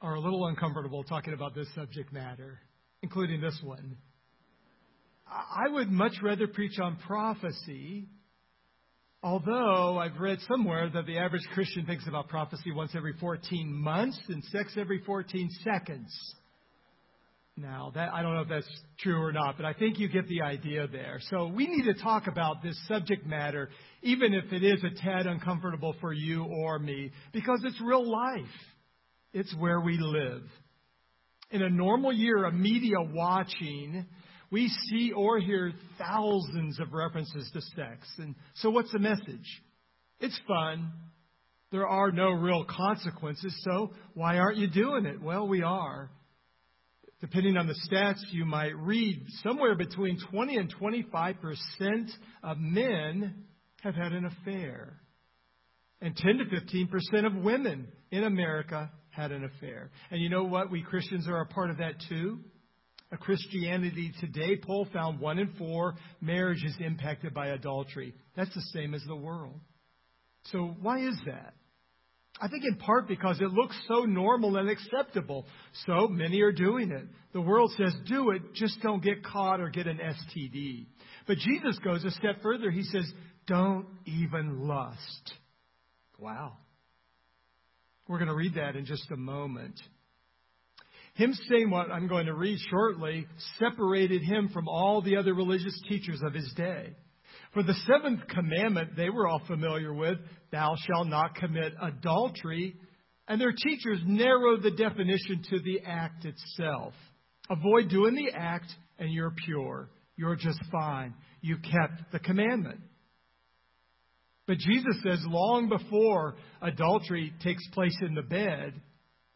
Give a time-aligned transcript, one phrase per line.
[0.00, 2.58] are a little uncomfortable talking about this subject matter,
[3.02, 3.96] including this one.
[5.26, 8.06] I would much rather preach on prophecy,
[9.22, 14.18] although I've read somewhere that the average Christian thinks about prophecy once every 14 months
[14.28, 16.34] and sex every 14 seconds.
[17.56, 20.28] Now, that, I don't know if that's true or not, but I think you get
[20.28, 21.18] the idea there.
[21.28, 23.68] So we need to talk about this subject matter,
[24.02, 28.44] even if it is a tad uncomfortable for you or me, because it's real life.
[29.32, 30.42] It's where we live.
[31.50, 34.06] In a normal year of media watching,
[34.50, 38.06] we see or hear thousands of references to sex.
[38.18, 39.62] And so what's the message?
[40.20, 40.90] It's fun.
[41.70, 45.20] There are no real consequences, so why aren't you doing it?
[45.20, 46.10] Well, we are.
[47.20, 52.10] Depending on the stats, you might read somewhere between 20 and 25 percent
[52.42, 53.44] of men
[53.82, 55.00] have had an affair.
[56.00, 59.90] And 10 to 15 percent of women in America had an affair.
[60.10, 60.70] And you know what?
[60.70, 62.38] We Christians are a part of that too.
[63.10, 68.14] A Christianity Today poll found one in four marriages impacted by adultery.
[68.36, 69.58] That's the same as the world.
[70.52, 71.54] So why is that?
[72.40, 75.46] I think in part because it looks so normal and acceptable.
[75.86, 77.06] So many are doing it.
[77.32, 80.86] The world says, do it, just don't get caught or get an STD.
[81.26, 82.70] But Jesus goes a step further.
[82.70, 83.10] He says,
[83.48, 85.32] don't even lust.
[86.18, 86.58] Wow.
[88.08, 89.78] We're going to read that in just a moment.
[91.14, 93.26] Him saying what I'm going to read shortly
[93.58, 96.94] separated him from all the other religious teachers of his day.
[97.52, 100.18] For the seventh commandment they were all familiar with,
[100.50, 102.76] thou shalt not commit adultery,
[103.26, 106.94] and their teachers narrowed the definition to the act itself.
[107.50, 108.66] Avoid doing the act
[108.98, 109.90] and you're pure.
[110.16, 111.14] You're just fine.
[111.40, 112.80] You kept the commandment.
[114.48, 118.80] But Jesus says long before adultery takes place in the bed,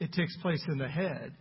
[0.00, 1.34] it takes place in the head.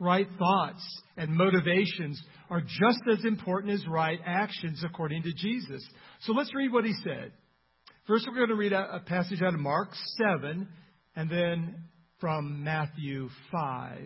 [0.00, 5.86] Right thoughts and motivations are just as important as right actions according to Jesus.
[6.22, 7.30] So let's read what he said.
[8.08, 10.66] First, we're going to read a, passage out of Mark 7
[11.14, 11.84] and then
[12.18, 13.98] from Matthew 5.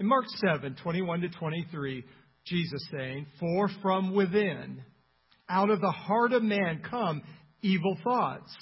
[0.00, 2.02] In Mark 7, 21 to 23,
[2.46, 4.82] Jesus saying, For from within,
[5.48, 7.22] out of the heart of man come
[7.62, 8.54] evil thoughts,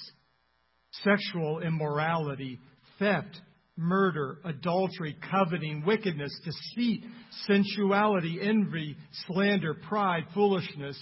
[1.03, 2.59] sexual immorality,
[2.99, 3.39] theft,
[3.77, 7.03] murder, adultery, coveting, wickedness, deceit,
[7.47, 8.95] sensuality, envy,
[9.27, 10.97] slander, pride, foolishness.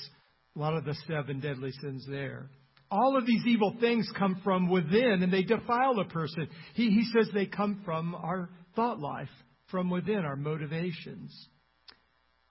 [0.56, 2.50] A lot of the seven deadly sins there.
[2.90, 6.48] All of these evil things come from within and they defile a person.
[6.76, 9.30] He, he says they come from our thought life,
[9.72, 11.48] from within, our motivations.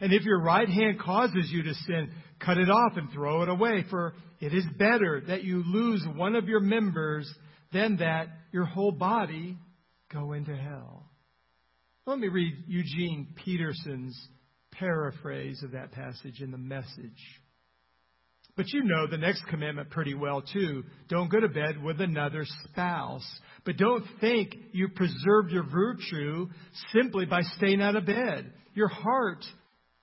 [0.00, 2.10] And if your right hand causes you to sin,
[2.44, 3.84] cut it off and throw it away.
[3.90, 7.30] For it is better that you lose one of your members
[7.72, 9.58] than that your whole body
[10.12, 11.06] go into hell.
[12.06, 14.18] Let me read Eugene Peterson's
[14.72, 17.40] paraphrase of that passage in the message.
[18.56, 20.84] But you know the next commandment pretty well, too.
[21.08, 23.26] Don't go to bed with another spouse.
[23.64, 26.48] But don't think you preserved your virtue
[26.92, 28.52] simply by staying out of bed.
[28.74, 29.44] Your heart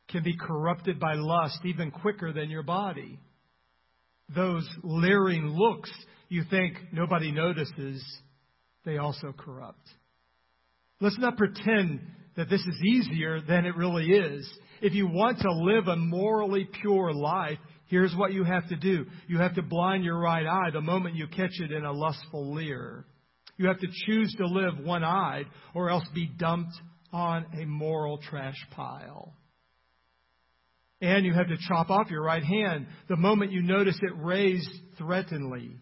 [0.07, 3.19] can be corrupted by lust even quicker than your body.
[4.33, 5.91] Those leering looks
[6.29, 8.03] you think nobody notices,
[8.85, 9.87] they also corrupt.
[10.99, 12.01] Let's not pretend
[12.35, 14.49] that this is easier than it really is.
[14.81, 17.57] If you want to live a morally pure life,
[17.87, 19.05] here's what you have to do.
[19.27, 22.53] You have to blind your right eye the moment you catch it in a lustful
[22.53, 23.05] leer.
[23.57, 26.75] You have to choose to live one eyed or else be dumped
[27.11, 29.33] on a moral trash pile.
[31.01, 34.69] And you have to chop off your right hand the moment you notice it raised
[34.97, 35.75] threateningly.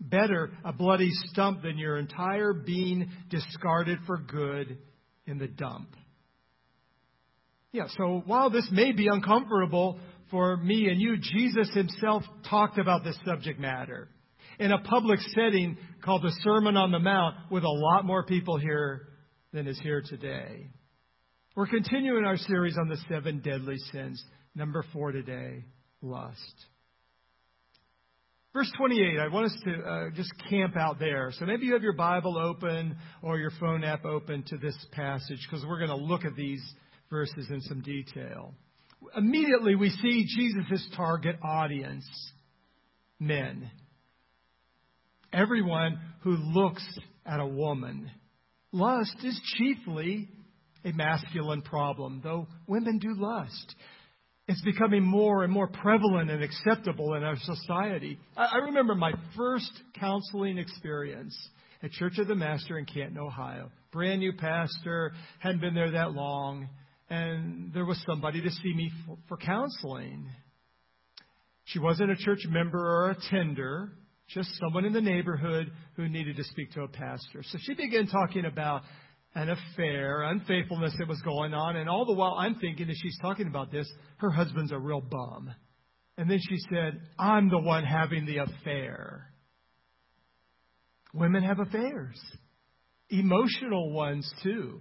[0.00, 4.78] Better a bloody stump than your entire being discarded for good
[5.26, 5.94] in the dump.
[7.72, 9.98] Yeah, so while this may be uncomfortable
[10.30, 14.08] for me and you, Jesus himself talked about this subject matter
[14.58, 18.58] in a public setting called the Sermon on the Mount with a lot more people
[18.58, 19.08] here
[19.52, 20.68] than is here today.
[21.56, 24.22] We're continuing our series on the seven deadly sins.
[24.54, 25.64] Number four today
[26.00, 26.66] lust.
[28.52, 31.32] Verse 28, I want us to uh, just camp out there.
[31.32, 35.40] So maybe you have your Bible open or your phone app open to this passage
[35.50, 36.62] because we're going to look at these
[37.10, 38.54] verses in some detail.
[39.16, 42.06] Immediately, we see Jesus' target audience
[43.18, 43.68] men.
[45.32, 46.86] Everyone who looks
[47.26, 48.08] at a woman.
[48.70, 50.28] Lust is chiefly
[50.84, 53.74] a masculine problem, though women do lust.
[54.46, 58.18] It's becoming more and more prevalent and acceptable in our society.
[58.36, 61.34] I, remember my first counseling experience
[61.82, 63.70] at Church of the Master in Canton, Ohio.
[63.90, 66.68] Brand new pastor, hadn't been there that long,
[67.08, 70.28] and there was somebody to see me for, for counseling.
[71.64, 73.92] She wasn't a church member or a tender,
[74.28, 77.42] just someone in the neighborhood who needed to speak to a pastor.
[77.42, 78.82] So she began talking about
[79.34, 81.76] an affair, unfaithfulness that was going on.
[81.76, 85.00] And all the while I'm thinking as she's talking about this, her husband's a real
[85.00, 85.52] bum.
[86.16, 89.30] And then she said, I'm the one having the affair.
[91.12, 92.20] Women have affairs,
[93.08, 94.80] emotional ones too.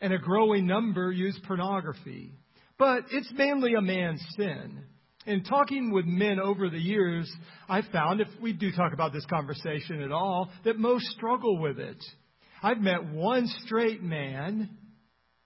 [0.00, 2.32] And a growing number use pornography.
[2.78, 4.84] But it's mainly a man's sin.
[5.26, 7.32] In talking with men over the years,
[7.68, 11.78] I found, if we do talk about this conversation at all, that most struggle with
[11.78, 12.04] it.
[12.64, 14.70] I've met one straight man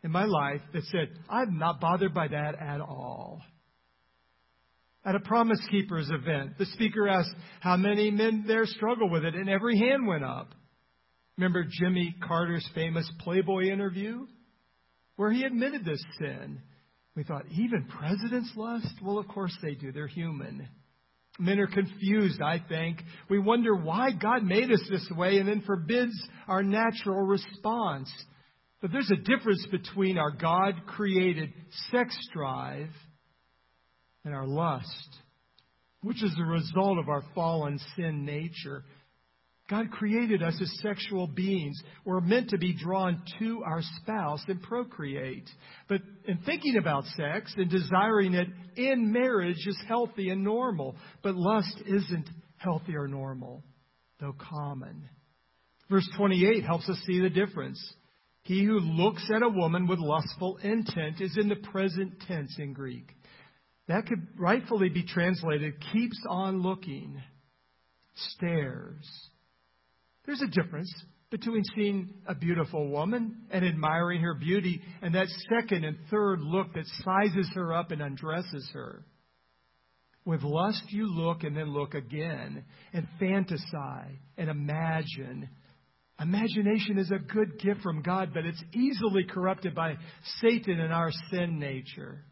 [0.04, 3.42] in my life that said, I'm not bothered by that at all.
[5.04, 9.34] At a Promise Keepers event, the speaker asked how many men there struggle with it,
[9.34, 10.54] and every hand went up.
[11.36, 14.26] Remember Jimmy Carter's famous Playboy interview?
[15.16, 16.62] Where he admitted this sin.
[17.16, 18.94] We thought, even presidents lust?
[19.02, 19.90] Well, of course they do.
[19.90, 20.68] They're human.
[21.38, 23.00] Men are confused, I think.
[23.30, 26.12] We wonder why God made us this way and then forbids
[26.48, 28.10] our natural response.
[28.80, 31.52] But there's a difference between our God created
[31.90, 32.90] sex drive
[34.24, 35.16] and our lust,
[36.02, 38.84] which is the result of our fallen sin nature.
[39.68, 41.78] God created us as sexual beings.
[42.06, 45.48] We're meant to be drawn to our spouse and procreate.
[45.88, 50.96] But in thinking about sex and desiring it in marriage is healthy and normal.
[51.22, 53.62] But lust isn't healthy or normal,
[54.20, 55.06] though common.
[55.90, 57.78] Verse 28 helps us see the difference.
[58.44, 62.72] He who looks at a woman with lustful intent is in the present tense in
[62.72, 63.14] Greek.
[63.86, 67.20] That could rightfully be translated keeps on looking,
[68.14, 69.06] stares
[70.28, 70.92] there's a difference
[71.30, 76.74] between seeing a beautiful woman and admiring her beauty and that second and third look
[76.74, 79.06] that sizes her up and undresses her.
[80.26, 85.48] With lust, you look and then look again and fantasize and imagine.
[86.20, 89.94] Imagination is a good gift from God, but it's easily corrupted by
[90.42, 92.22] Satan and our sin nature.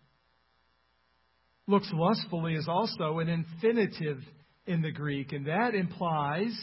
[1.67, 4.19] Looks lustfully is also an infinitive
[4.67, 6.55] in the Greek, and that implies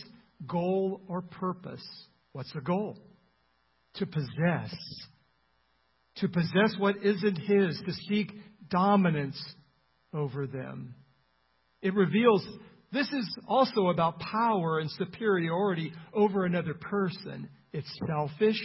[0.47, 1.85] goal or purpose.
[2.31, 2.97] What's the goal?
[3.95, 4.75] To possess.
[6.17, 8.31] To possess what isn't his, to seek
[8.69, 9.41] dominance
[10.13, 10.95] over them.
[11.81, 12.45] It reveals
[12.91, 17.49] this is also about power and superiority over another person.
[17.71, 18.61] It's selfish.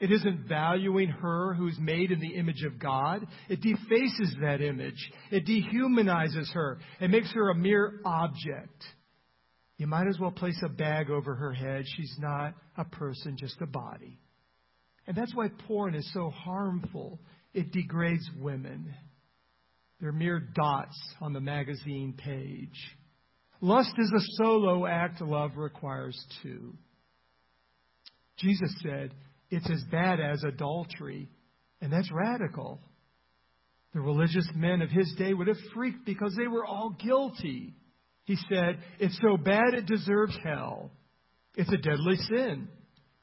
[0.00, 3.26] It isn't valuing her who's made in the image of God.
[3.48, 5.10] It defaces that image.
[5.30, 6.78] It dehumanizes her.
[7.00, 8.84] It makes her a mere object.
[9.78, 11.84] You might as well place a bag over her head.
[11.96, 14.18] She's not a person, just a body.
[15.06, 17.20] And that's why porn is so harmful.
[17.52, 18.94] It degrades women.
[20.00, 22.96] They're mere dots on the magazine page.
[23.60, 26.74] Lust is a solo act, love requires two.
[28.38, 29.14] Jesus said
[29.50, 31.28] it's as bad as adultery,
[31.80, 32.80] and that's radical.
[33.94, 37.74] The religious men of his day would have freaked because they were all guilty.
[38.26, 40.90] He said, It's so bad it deserves hell.
[41.56, 42.68] It's a deadly sin.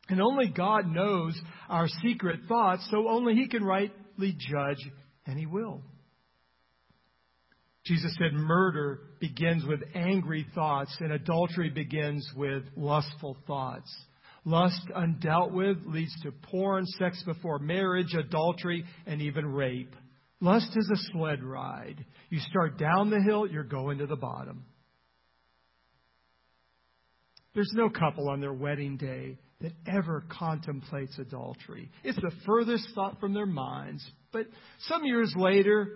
[0.10, 4.80] And only God knows our secret thoughts, so only He can rightly judge,
[5.26, 5.82] and He will.
[7.86, 13.94] Jesus said murder begins with angry thoughts, and adultery begins with lustful thoughts.
[14.46, 19.96] Lust, undealt with, leads to porn, sex before marriage, adultery, and even rape.
[20.40, 22.06] Lust is a sled ride.
[22.30, 24.66] You start down the hill, you're going to the bottom.
[27.54, 31.90] There's no couple on their wedding day that ever contemplates adultery.
[32.04, 34.04] It's the furthest thought from their minds.
[34.32, 34.48] But
[34.88, 35.90] some years later,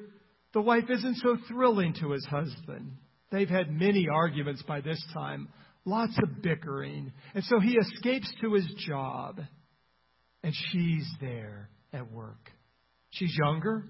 [0.53, 2.93] the wife isn't so thrilling to his husband.
[3.31, 5.49] They've had many arguments by this time,
[5.83, 7.11] lots of bickering.
[7.33, 9.41] And so he escapes to his job.
[10.43, 12.51] And she's there at work.
[13.09, 13.83] She's younger,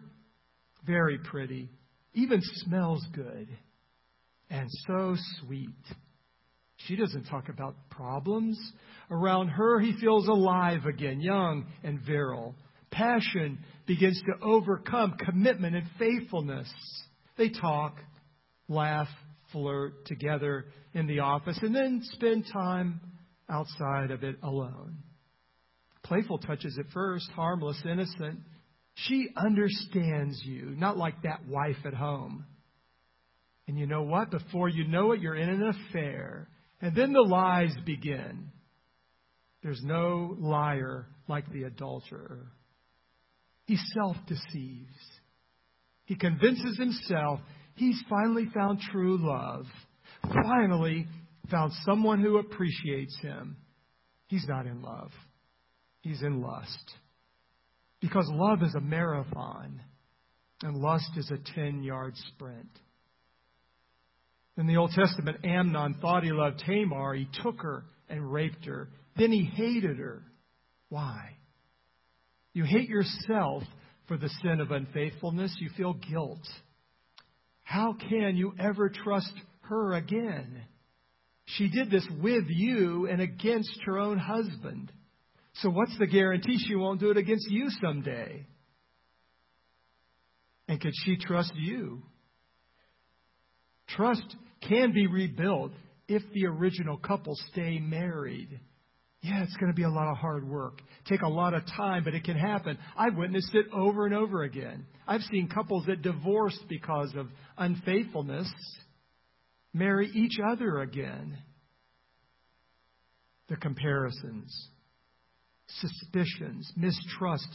[0.86, 1.70] very pretty,
[2.14, 3.48] even smells good.
[4.50, 5.76] and so sweet.
[6.86, 8.58] She doesn't talk about problems.
[9.10, 12.56] Around her, he feels alive again, young and virile.
[12.92, 16.72] Passion begins to overcome commitment and faithfulness.
[17.38, 17.98] They talk,
[18.68, 19.08] laugh,
[19.52, 23.02] flirt together in the office, and then spend time
[23.50, 24.98] outside of it alone.
[26.04, 28.40] Playful touches at first, harmless, innocent.
[28.96, 32.46] She understands you, not like that wife at home.
[33.68, 34.32] And you know what?
[34.32, 36.48] Before you know it, you're in an affair.
[36.82, 38.50] And then the lies begin.
[39.64, 42.52] There's no liar like the adulterer.
[43.66, 44.88] He self deceives.
[46.06, 47.42] He convinces himself
[47.76, 49.66] he's finally found true love.
[50.24, 51.08] Finally,
[51.52, 53.58] found someone who appreciates him.
[54.28, 55.12] He's not in love,
[56.02, 56.94] he's in lust.
[58.00, 59.82] Because love is a marathon,
[60.62, 62.70] and lust is a 10 yard sprint.
[64.58, 67.14] In the Old Testament, Amnon thought he loved Tamar.
[67.14, 68.90] He took her and raped her.
[69.16, 70.24] Then he hated her.
[70.90, 71.38] Why?
[72.54, 73.64] You hate yourself
[74.08, 75.56] for the sin of unfaithfulness.
[75.60, 76.48] You feel guilt.
[77.62, 80.64] How can you ever trust her again?
[81.46, 84.92] She did this with you and against her own husband.
[85.56, 88.46] So, what's the guarantee she won't do it against you someday?
[90.68, 92.02] And could she trust you?
[93.88, 95.72] Trust can be rebuilt
[96.08, 98.60] if the original couple stay married.
[99.22, 100.80] Yeah, it's going to be a lot of hard work.
[101.08, 102.78] Take a lot of time, but it can happen.
[102.96, 104.86] I've witnessed it over and over again.
[105.08, 108.52] I've seen couples that divorced because of unfaithfulness
[109.74, 111.38] marry each other again.
[113.50, 114.70] The comparisons,
[115.68, 117.48] suspicions, mistrust,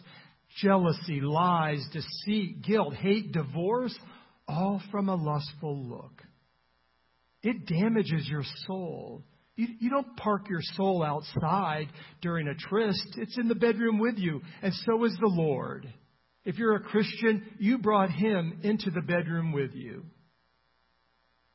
[0.60, 3.96] jealousy, lies, deceit, guilt, hate, divorce,
[4.48, 6.22] all from a lustful look.
[7.42, 9.22] It damages your soul.
[9.56, 11.88] You, you, don't park your soul outside
[12.22, 13.16] during a tryst.
[13.16, 15.92] It's in the bedroom with you, and so is the Lord.
[16.44, 20.04] If you're a Christian, you brought him into the bedroom with you.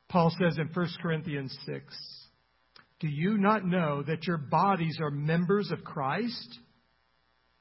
[0.09, 1.83] Paul says in 1 Corinthians 6,
[2.99, 6.59] Do you not know that your bodies are members of Christ?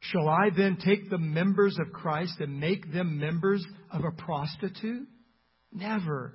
[0.01, 5.09] Shall I then take the members of Christ and make them members of a prostitute?
[5.73, 6.35] Never.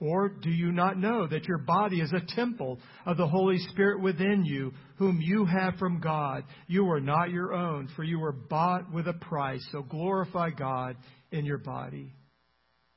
[0.00, 4.00] Or do you not know that your body is a temple of the Holy Spirit
[4.00, 6.44] within you, whom you have from God?
[6.68, 9.66] You are not your own, for you were bought with a price.
[9.72, 10.96] So glorify God
[11.32, 12.14] in your body.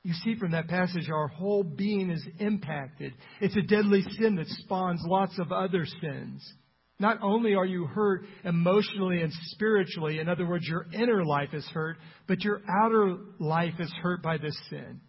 [0.04, 3.12] You see from that passage, our whole being is impacted.
[3.40, 6.52] It's a deadly sin that spawns lots of other sins.
[6.98, 11.66] Not only are you hurt emotionally and spiritually, in other words, your inner life is
[11.66, 11.96] hurt,
[12.28, 15.00] but your outer life is hurt by this sin.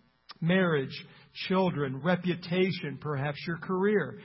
[0.41, 4.19] Marriage, children, reputation, perhaps your career.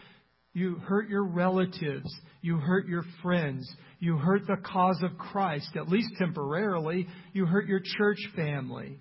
[0.52, 2.12] You hurt your relatives.
[2.42, 3.68] You hurt your friends.
[4.00, 7.06] You hurt the cause of Christ, at least temporarily.
[7.32, 8.98] You hurt your church family.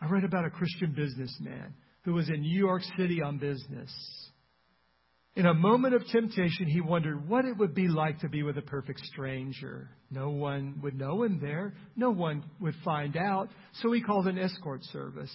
[0.00, 1.74] I read about a Christian businessman
[2.04, 3.92] who was in New York City on business.
[5.34, 8.58] In a moment of temptation, he wondered what it would be like to be with
[8.58, 9.88] a perfect stranger.
[10.10, 11.72] No one would know him there.
[11.96, 13.48] No one would find out.
[13.74, 15.32] So he called an escort service.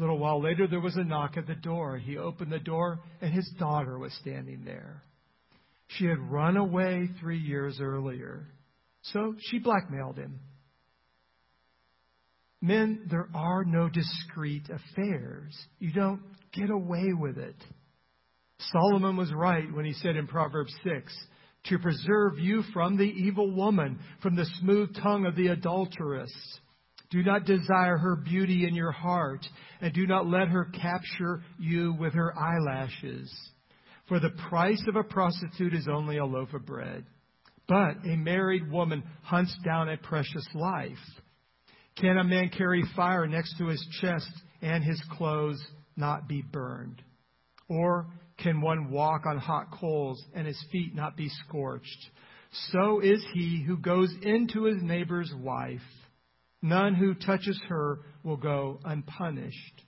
[0.00, 1.98] A little while later, there was a knock at the door.
[1.98, 5.02] He opened the door, and his daughter was standing there.
[5.88, 8.46] She had run away three years earlier.
[9.02, 10.40] So she blackmailed him.
[12.62, 15.54] Men, there are no discreet affairs.
[15.78, 16.22] You don't
[16.54, 17.56] get away with it.
[18.72, 21.14] Solomon was right when he said in Proverbs 6
[21.66, 26.32] to preserve you from the evil woman, from the smooth tongue of the adulteress.
[27.10, 29.44] Do not desire her beauty in your heart,
[29.80, 33.32] and do not let her capture you with her eyelashes.
[34.08, 37.04] For the price of a prostitute is only a loaf of bread.
[37.66, 40.98] But a married woman hunts down a precious life.
[41.96, 44.30] Can a man carry fire next to his chest
[44.62, 45.62] and his clothes
[45.96, 47.02] not be burned?
[47.68, 48.06] Or
[48.38, 52.10] can one walk on hot coals and his feet not be scorched?
[52.72, 55.80] So is he who goes into his neighbor's wife.
[56.62, 59.82] None who touches her will go unpunished.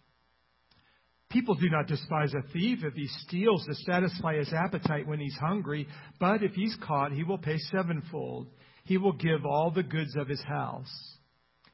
[1.31, 5.37] People do not despise a thief if he steals to satisfy his appetite when he's
[5.41, 5.87] hungry,
[6.21, 8.49] but if he's caught, he will pay sevenfold.
[8.85, 10.93] He will give all the goods of his house.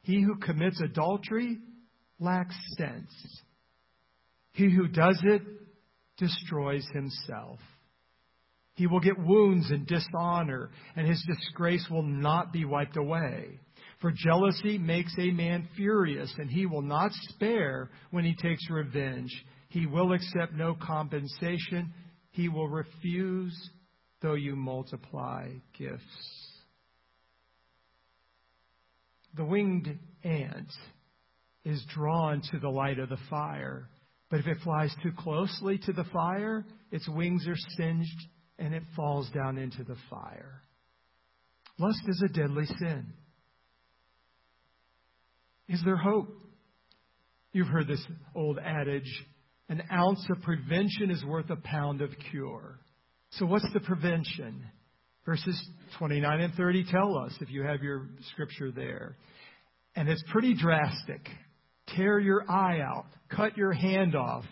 [0.02, 1.58] He who commits adultery
[2.20, 3.10] lacks sense.
[4.52, 5.42] He who does it
[6.18, 7.58] destroys himself.
[8.74, 13.58] He will get wounds and dishonor, and his disgrace will not be wiped away.
[14.00, 19.30] For jealousy makes a man furious, and he will not spare when he takes revenge.
[19.70, 21.92] He will accept no compensation.
[22.30, 23.70] He will refuse
[24.20, 26.02] though you multiply gifts.
[29.36, 30.72] The winged ant
[31.64, 33.88] is drawn to the light of the fire,
[34.30, 38.26] but if it flies too closely to the fire, its wings are singed
[38.58, 40.62] and it falls down into the fire.
[41.78, 43.12] Lust is a deadly sin.
[45.68, 46.28] Is there hope?
[47.52, 49.26] You've heard this old adage
[49.68, 52.78] an ounce of prevention is worth a pound of cure.
[53.32, 54.64] So, what's the prevention?
[55.26, 55.62] Verses
[55.98, 59.16] 29 and 30 tell us, if you have your scripture there.
[59.94, 61.28] And it's pretty drastic.
[61.88, 64.44] Tear your eye out, cut your hand off.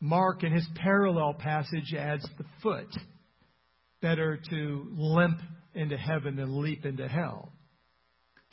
[0.00, 2.88] Mark, in his parallel passage, adds the foot.
[4.00, 5.38] Better to limp
[5.74, 7.52] into heaven than leap into hell.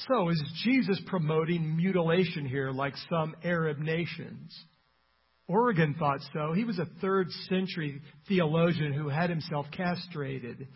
[0.06, 4.56] So, is Jesus promoting mutilation here like some Arab nations?
[5.48, 6.54] Origen thought so.
[6.54, 10.68] He was a third century theologian who had himself castrated.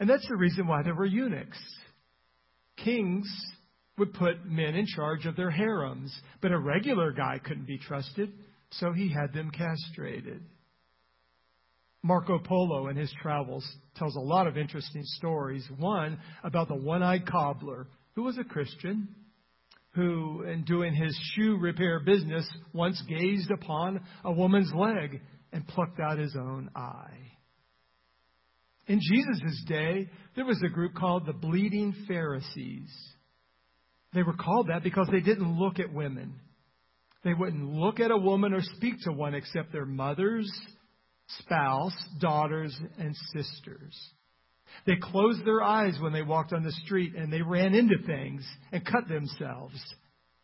[0.00, 1.58] And that's the reason why there were eunuchs.
[2.76, 3.28] Kings
[3.98, 8.32] would put men in charge of their harems, but a regular guy couldn't be trusted,
[8.70, 10.42] so he had them castrated.
[12.02, 15.66] Marco Polo in his travels tells a lot of interesting stories.
[15.78, 19.08] One about the one eyed cobbler who was a Christian,
[19.92, 25.20] who, in doing his shoe repair business, once gazed upon a woman's leg
[25.52, 27.32] and plucked out his own eye.
[28.88, 32.90] In Jesus' day, there was a group called the Bleeding Pharisees.
[34.14, 36.40] They were called that because they didn't look at women.
[37.22, 40.50] They wouldn't look at a woman or speak to one except their mothers,
[41.40, 43.94] spouse, daughters, and sisters.
[44.86, 48.44] They closed their eyes when they walked on the street and they ran into things
[48.72, 49.74] and cut themselves.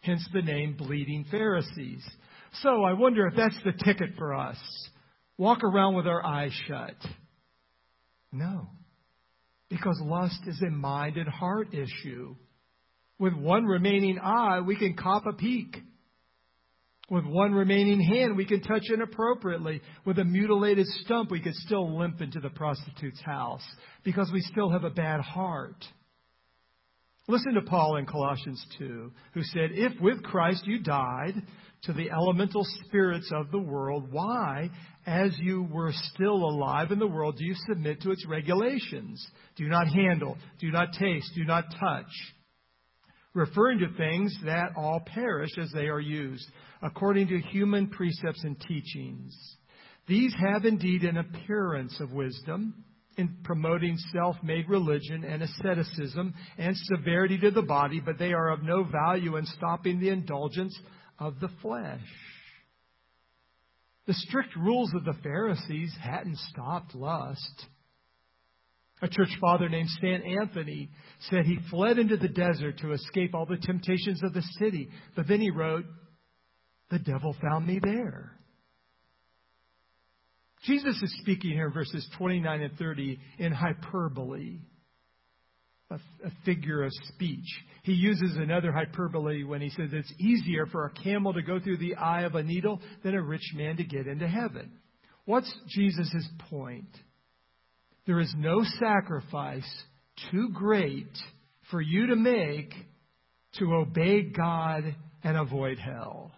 [0.01, 2.05] Hence the name Bleeding Pharisees.
[2.63, 4.59] So I wonder if that's the ticket for us.
[5.39, 6.97] Walk around with our eyes shut.
[8.31, 8.69] No.
[9.69, 12.35] Because lust is a mind and heart issue.
[13.19, 15.77] With one remaining eye, we can cop a peek.
[17.13, 19.83] With one remaining hand, we can touch inappropriately.
[20.07, 23.63] With a mutilated stump, we could still limp into the prostitute's house
[24.03, 25.77] because we still have a bad heart.
[27.29, 31.35] Listen to Paul in Colossians 2, who said, If with Christ you died
[31.83, 34.71] to the elemental spirits of the world, why,
[35.05, 39.23] as you were still alive in the world, do you submit to its regulations?
[39.57, 42.33] Do not handle, do not taste, do not touch
[43.35, 46.47] referring to things that all perish as they are used,
[46.83, 49.35] according to human precepts and teachings.
[50.07, 52.85] These have indeed an appearance of wisdom
[53.17, 58.51] in promoting self made religion and asceticism and severity to the body, but they are
[58.51, 60.79] of no value in stopping the indulgence
[61.19, 62.01] of the flesh.
[64.07, 67.67] The strict rules of the Pharisees hadn't stopped lust.
[69.03, 70.25] A church father named St.
[70.41, 70.89] Anthony
[71.29, 74.89] said he fled into the desert to escape all the temptations of the city.
[75.17, 75.85] But then he wrote,
[76.91, 78.39] The devil found me there.
[80.65, 84.61] Jesus is speaking here verses 29 and 30 in hyperbole,
[85.91, 87.45] a, a, figure of speech.
[87.83, 91.79] He uses another hyperbole when he says it's easier for a camel to go through
[91.79, 94.71] the eye of a needle than a rich man to get into heaven.
[95.25, 96.97] What's Jesus' point?
[98.07, 99.69] There is no sacrifice
[100.31, 101.17] too great
[101.71, 102.75] for you to make
[103.59, 106.33] to obey God and avoid hell.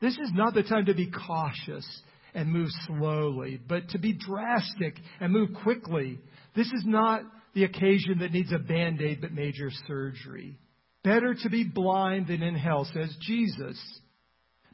[0.00, 1.86] This is not the time to be cautious
[2.34, 6.18] and move slowly, but to be drastic and move quickly.
[6.54, 7.22] This is not
[7.54, 10.58] the occasion that needs a band aid but major surgery.
[11.02, 13.80] Better to be blind than in hell, says Jesus.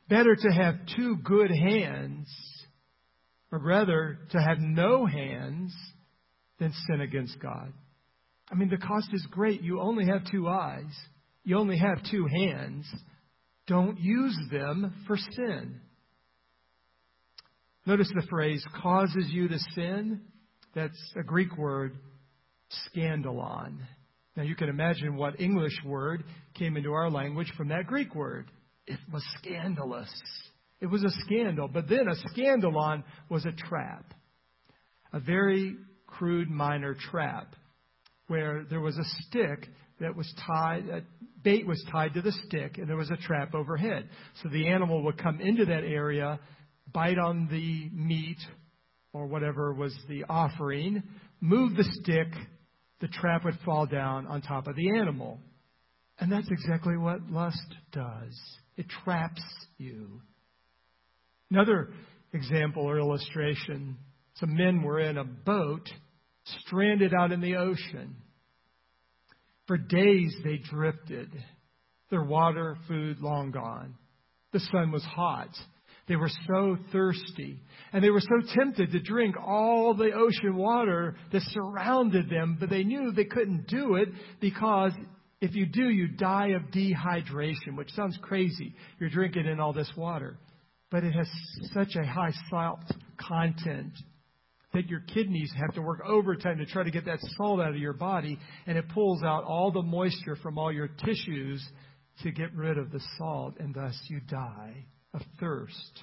[0.09, 2.27] Better to have two good hands
[3.53, 5.77] but rather to have no hands
[6.59, 7.71] than sin against God.
[8.51, 9.61] I mean, the cost is great.
[9.61, 10.91] You only have two eyes,
[11.45, 12.87] you only have two hands.
[13.69, 15.81] Don't use them for sin.
[17.87, 20.23] Notice the phrase causes you to sin.
[20.75, 21.97] That's a Greek word,
[22.89, 23.79] scandalon.
[24.37, 28.51] Now you can imagine what English word came into our language from that Greek word.
[28.87, 30.11] It was scandalous.
[30.83, 31.69] It was a scandal.
[31.69, 34.13] But then a scandalon was a trap,
[35.13, 35.77] a very
[36.09, 37.55] crude minor trap,
[38.27, 39.69] where there was a stick
[40.01, 41.03] that was tied, a
[41.45, 44.09] bait was tied to the stick, and there was a trap overhead.
[44.43, 46.41] So the animal would come into that area,
[46.93, 48.39] bite on the meat
[49.13, 51.05] or whatever was the offering,
[51.41, 52.29] move the stick,
[53.01, 55.39] the trap would fall down on top of the animal.
[56.19, 58.37] And that's exactly what lust does
[58.77, 59.43] it traps
[59.79, 60.21] you.
[61.53, 61.91] Another
[62.33, 63.99] example or illustration
[64.37, 65.87] some men were in a boat
[66.65, 68.17] stranded out in the ocean.
[69.67, 71.31] For days they drifted,
[72.11, 73.97] their water, food long gone.
[74.55, 75.51] The sun was hot.
[76.09, 77.61] They were so thirsty.
[77.93, 82.71] And they were so tempted to drink all the ocean water that surrounded them, but
[82.71, 84.09] they knew they couldn't do it
[84.41, 84.93] because
[85.43, 88.75] if you do, you die of dehydration, which sounds crazy.
[88.99, 90.39] You're drinking in all this water.
[90.93, 91.29] But it has
[91.73, 92.85] such a high salt
[93.19, 93.95] content
[94.75, 97.79] that your kidneys have to work overtime to try to get that salt out of
[97.79, 101.67] your body, and it pulls out all the moisture from all your tissues
[102.23, 106.03] to get rid of the salt, and thus you die of thirst.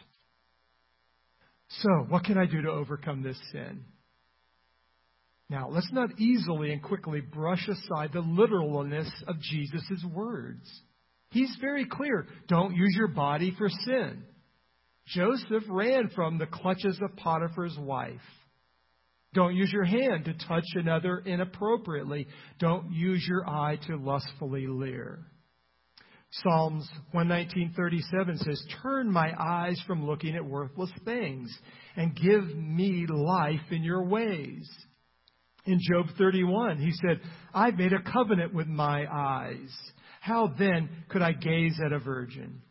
[1.70, 3.86] So, what can I do to overcome this sin?
[5.52, 10.68] Now, let's not easily and quickly brush aside the literalness of Jesus' words.
[11.30, 12.28] He's very clear.
[12.48, 14.24] Don't use your body for sin.
[15.10, 18.22] Joseph ran from the clutches of Potiphar's wife.
[19.34, 22.28] Don't use your hand to touch another inappropriately.
[22.60, 25.26] Don't use your eye to lustfully leer.
[26.32, 31.52] Psalms 119:37 says, "Turn my eyes from looking at worthless things
[31.96, 34.70] and give me life in your ways."
[35.66, 37.22] In Job 31, he said,
[37.54, 39.94] "I've made a covenant with my eyes.
[40.22, 42.62] How then could I gaze at a virgin?"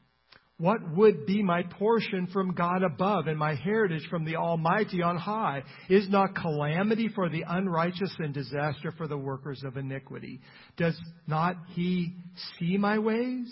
[0.60, 5.16] What would be my portion from God above and my heritage from the Almighty on
[5.16, 5.62] high?
[5.88, 10.40] Is not calamity for the unrighteous and disaster for the workers of iniquity?
[10.76, 12.12] Does not He
[12.58, 13.48] see my ways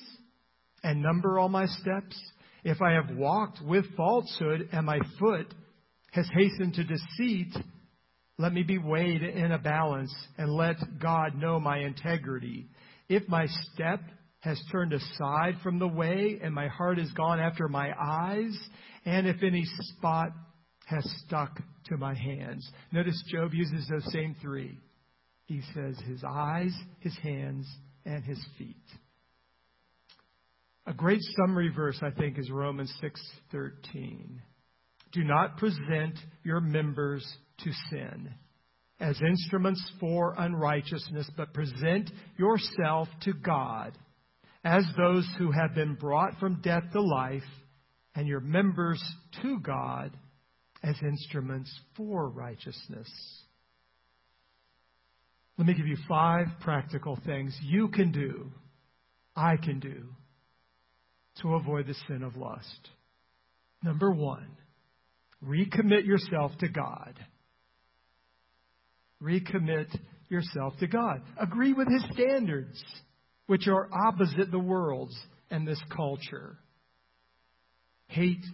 [0.83, 2.21] and number all my steps?
[2.64, 5.55] If I have walked with falsehood and my foot
[6.11, 7.57] has hastened to deceit,
[8.37, 12.66] let me be weighed in a balance and let God know my integrity.
[13.09, 14.01] If my step
[14.46, 18.56] has turned aside from the way, and my heart has gone after my eyes,
[19.04, 20.28] and if any spot
[20.87, 22.64] has stuck to my hands.
[22.92, 24.78] Notice Job uses those same three.
[25.46, 27.66] He says his eyes, his hands,
[28.04, 28.76] and his feet.
[30.87, 34.40] A great summary verse, I think, is Romans 6:13.
[35.11, 37.26] Do not present your members
[37.64, 38.32] to sin
[39.00, 43.98] as instruments for unrighteousness, but present yourself to God
[44.66, 47.44] as those who have been brought from death to life,
[48.16, 49.00] and your members
[49.40, 50.11] to God
[50.83, 53.09] as instruments for righteousness.
[55.57, 58.50] Let me give you five practical things you can do,
[59.37, 60.09] I can do,
[61.42, 62.88] to avoid the sin of lust.
[63.85, 64.48] Number one,
[65.44, 67.14] recommit yourself to God.
[69.22, 69.96] Recommit
[70.29, 71.22] yourself to God.
[71.40, 72.83] Agree with His standards
[73.46, 75.16] which are opposite the world's
[75.50, 76.59] and this culture.
[78.09, 78.44] Hate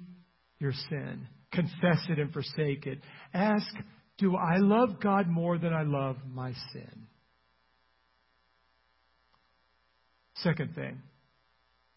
[0.59, 1.27] your sin.
[1.53, 2.99] Confess it and forsake it.
[3.35, 3.67] Ask,
[4.19, 7.07] do I love God more than I love my sin?
[10.37, 11.01] Second thing,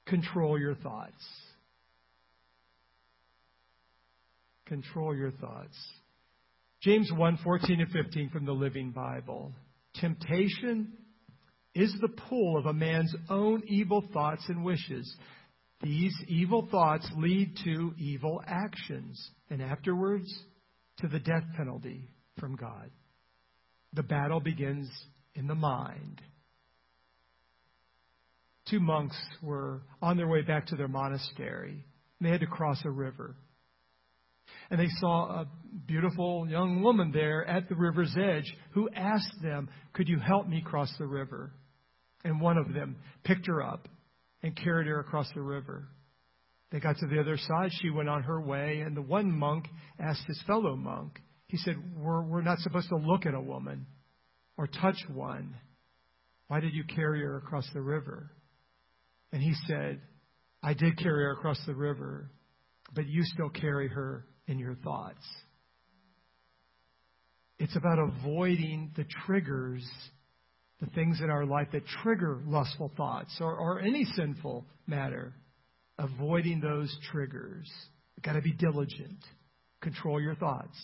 [0.05, 1.23] control your thoughts.
[4.67, 5.77] Control your thoughts.
[6.81, 9.51] James 1 14 and 15 from the Living Bible.
[9.95, 10.93] Temptation
[11.75, 15.13] is the pull of a man's own evil thoughts and wishes.
[15.81, 20.33] These evil thoughts lead to evil actions, and afterwards
[20.99, 22.07] to the death penalty
[22.39, 22.89] from God.
[23.93, 24.89] The battle begins
[25.35, 26.21] in the mind.
[28.69, 31.85] Two monks were on their way back to their monastery.
[32.21, 33.35] They had to cross a river.
[34.71, 35.47] And they saw a
[35.85, 40.63] beautiful young woman there at the river's edge who asked them, Could you help me
[40.65, 41.51] cross the river?
[42.25, 43.87] And one of them picked her up
[44.41, 45.87] and carried her across the river.
[46.71, 47.69] They got to the other side.
[47.81, 49.67] She went on her way, and the one monk
[49.99, 53.85] asked his fellow monk, he said, We're, we're not supposed to look at a woman
[54.57, 55.55] or touch one.
[56.47, 58.31] Why did you carry her across the river?
[59.31, 60.01] And he said,
[60.63, 62.31] I did carry her across the river,
[62.93, 65.25] but you still carry her in your thoughts.
[67.59, 69.87] It's about avoiding the triggers
[70.81, 75.33] the things in our life that trigger lustful thoughts or, or any sinful matter,
[75.97, 77.71] avoiding those triggers.
[78.23, 79.19] Got to be diligent.
[79.81, 80.77] Control your thoughts.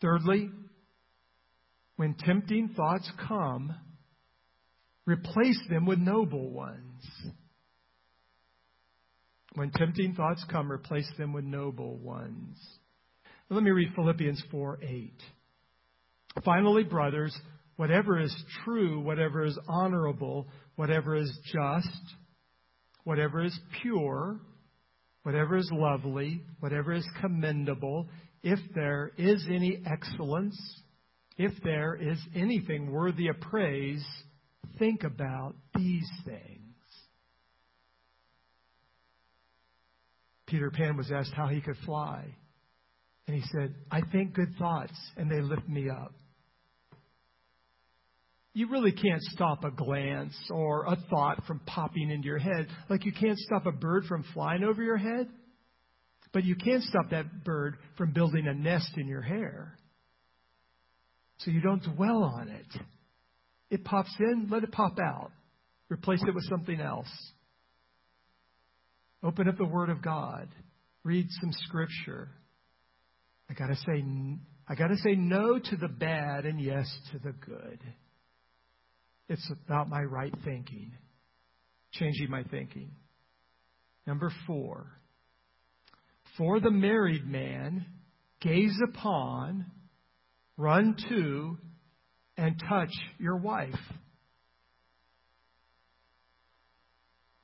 [0.00, 0.50] Thirdly,
[1.96, 3.74] when tempting thoughts come,
[5.06, 7.02] replace them with noble ones.
[9.54, 12.58] When tempting thoughts come, replace them with noble ones.
[13.48, 15.22] Let me read Philippians 4 8.
[16.44, 17.34] Finally, brothers,
[17.76, 18.34] whatever is
[18.64, 22.14] true, whatever is honorable, whatever is just,
[23.04, 24.40] whatever is pure,
[25.22, 28.08] whatever is lovely, whatever is commendable,
[28.42, 30.56] if there is any excellence,
[31.36, 34.04] if there is anything worthy of praise,
[34.78, 36.62] think about these things.
[40.46, 42.24] Peter Pan was asked how he could fly.
[43.26, 46.14] And he said, I think good thoughts, and they lift me up.
[48.56, 53.04] You really can't stop a glance or a thought from popping into your head, like
[53.04, 55.28] you can't stop a bird from flying over your head.
[56.32, 59.76] But you can't stop that bird from building a nest in your hair.
[61.40, 62.80] So you don't dwell on it.
[63.68, 65.32] It pops in, let it pop out.
[65.90, 67.12] Replace it with something else.
[69.22, 70.48] Open up the Word of God.
[71.04, 72.30] Read some Scripture.
[73.50, 74.02] I gotta say,
[74.66, 77.80] I gotta say no to the bad and yes to the good.
[79.28, 80.92] It's about my right thinking,
[81.92, 82.90] changing my thinking.
[84.06, 84.86] Number four,
[86.38, 87.86] for the married man,
[88.40, 89.66] gaze upon,
[90.56, 91.58] run to,
[92.36, 93.74] and touch your wife.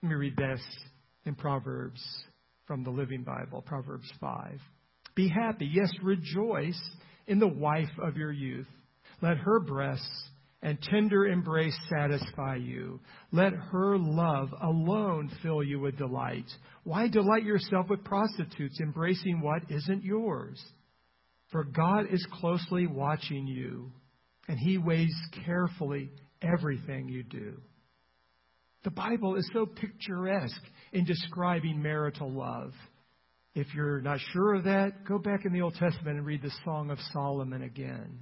[0.03, 0.61] Let me read this
[1.25, 2.03] in Proverbs
[2.67, 4.61] from the Living Bible, Proverbs 5.
[5.15, 6.81] Be happy, yes, rejoice
[7.27, 8.67] in the wife of your youth.
[9.21, 10.29] Let her breasts
[10.63, 13.01] and tender embrace satisfy you.
[13.33, 16.51] Let her love alone fill you with delight.
[16.85, 20.63] Why delight yourself with prostitutes, embracing what isn't yours?
[21.51, 23.91] For God is closely watching you,
[24.49, 27.61] and He weighs carefully everything you do.
[28.85, 32.73] The Bible is so picturesque in describing marital love.
[33.55, 36.53] If you're not sure of that, go back in the Old Testament and read the
[36.65, 38.21] Song of Solomon again.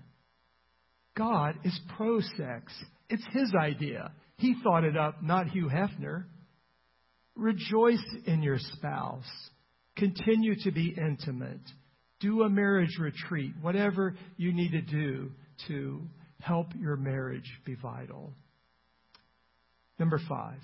[1.21, 2.73] God is pro sex.
[3.11, 4.11] It's his idea.
[4.39, 6.25] He thought it up, not Hugh Hefner.
[7.35, 9.29] Rejoice in your spouse.
[9.99, 11.61] Continue to be intimate.
[12.21, 15.33] Do a marriage retreat, whatever you need to do
[15.69, 16.01] to
[16.41, 18.33] help your marriage be vital.
[19.99, 20.63] Number five,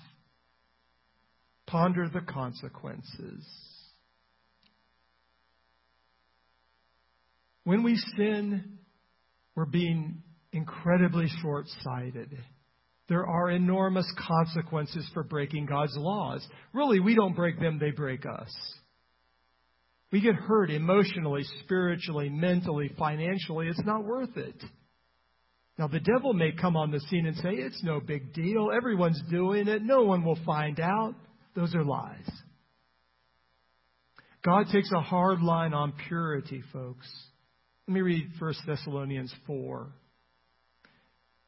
[1.67, 3.45] ponder the consequences.
[7.63, 8.79] When we sin,
[9.53, 12.37] we're being incredibly short sighted.
[13.09, 16.45] There are enormous consequences for breaking God's laws.
[16.73, 18.53] Really, we don't break them, they break us.
[20.11, 23.67] We get hurt emotionally, spiritually, mentally, financially.
[23.67, 24.55] It's not worth it.
[25.77, 28.69] Now, the devil may come on the scene and say, It's no big deal.
[28.75, 29.83] Everyone's doing it.
[29.83, 31.13] No one will find out.
[31.55, 32.29] Those are lies.
[34.43, 37.07] God takes a hard line on purity, folks.
[37.87, 39.87] Let me read 1 Thessalonians 4.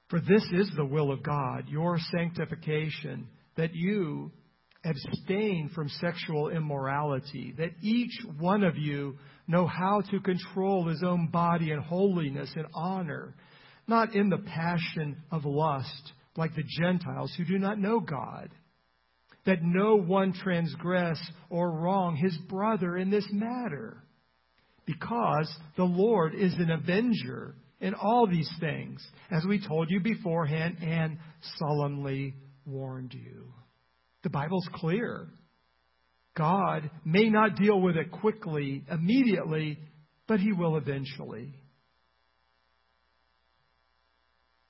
[0.10, 4.32] For this is the will of God, your sanctification, that you
[4.84, 9.17] abstain from sexual immorality, that each one of you
[9.48, 13.36] know how to control his own body in holiness and honor,
[13.88, 18.50] not in the passion of lust, like the Gentiles who do not know God.
[19.45, 21.19] That no one transgress
[21.50, 24.04] or wrong his brother in this matter,
[24.86, 30.78] because the Lord is an avenger in all these things, as we told you beforehand
[30.82, 31.18] and
[31.58, 33.54] solemnly warned you.
[34.24, 35.28] The Bible's clear.
[36.36, 39.80] God may not deal with it quickly, immediately,
[40.28, 41.54] but He will eventually.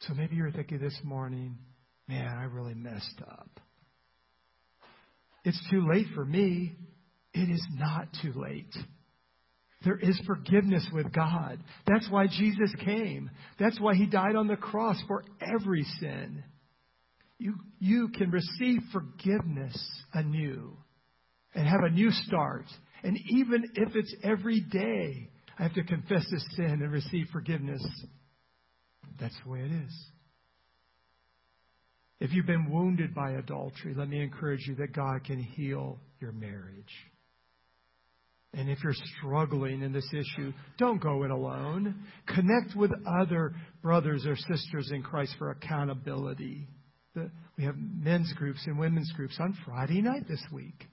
[0.02, 1.58] So maybe you're thinking this morning,
[2.08, 3.60] man, I really messed up.
[5.43, 6.76] It's too late for me.
[7.34, 8.74] It is not too late.
[9.84, 11.63] There is forgiveness with God.
[11.88, 13.30] That's why Jesus came.
[13.60, 16.44] That's why he died on the cross for every sin.
[17.38, 19.78] You, you can receive forgiveness
[20.13, 20.76] anew
[21.56, 22.65] and have a new start.
[23.04, 27.82] And even if it's every day, I have to confess this sin and receive forgiveness.
[29.20, 30.06] That's the way it is.
[32.20, 36.34] If you've been wounded by adultery, let me encourage you that God can heal your
[36.34, 36.94] marriage.
[38.53, 42.03] And if you're struggling in this issue, don't go it alone.
[42.27, 46.67] Connect with other brothers or sisters in Christ for accountability.
[47.57, 50.88] We have men's groups and women's groups on Friday night this week.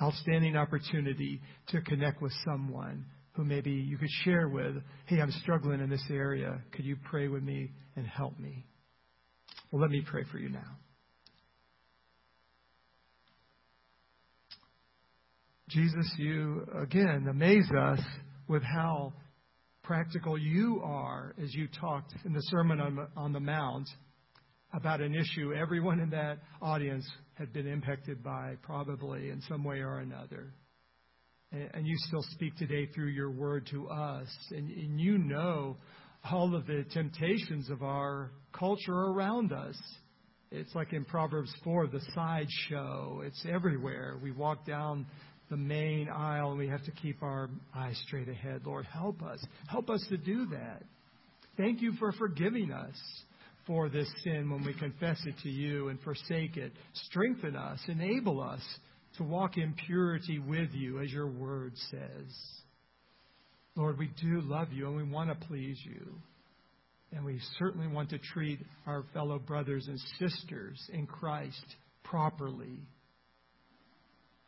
[0.00, 5.80] outstanding opportunity to connect with someone who maybe you could share with, hey, I'm struggling
[5.80, 6.60] in this area.
[6.72, 8.64] Could you pray with me and help me?
[9.70, 10.76] Well, let me pray for you now.
[15.68, 18.00] Jesus, you again amaze us
[18.48, 19.12] with how
[19.82, 23.86] practical you are as you talked in the Sermon on, on the Mount
[24.72, 29.80] about an issue everyone in that audience had been impacted by, probably in some way
[29.80, 30.54] or another.
[31.52, 34.28] And, and you still speak today through your word to us.
[34.50, 35.76] And, and you know
[36.30, 39.76] all of the temptations of our culture around us.
[40.50, 43.20] It's like in Proverbs 4, the sideshow.
[43.22, 44.18] It's everywhere.
[44.22, 45.06] We walk down
[45.50, 48.62] the main aisle we have to keep our eyes straight ahead.
[48.66, 49.44] Lord, help us.
[49.68, 50.82] Help us to do that.
[51.56, 52.96] Thank you for forgiving us
[53.66, 56.72] for this sin when we confess it to you and forsake it.
[57.08, 58.62] Strengthen us, enable us
[59.16, 62.34] to walk in purity with you, as your word says.
[63.74, 66.14] Lord, we do love you and we want to please you.
[67.12, 71.64] And we certainly want to treat our fellow brothers and sisters in Christ
[72.04, 72.80] properly.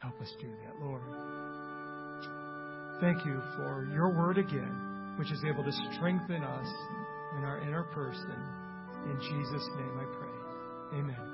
[0.00, 1.02] Help us do that, Lord.
[3.00, 6.68] Thank you for your word again, which is able to strengthen us
[7.38, 8.36] in our inner person.
[9.06, 10.98] In Jesus' name I pray.
[10.98, 11.29] Amen.